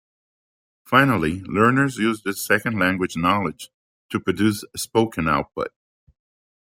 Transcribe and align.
Finally, 0.83 1.41
learners 1.41 1.97
use 1.99 2.23
this 2.23 2.43
second-language 2.43 3.15
knowledge 3.15 3.69
to 4.09 4.19
produce 4.19 4.65
spoken 4.75 5.27
output. 5.29 5.71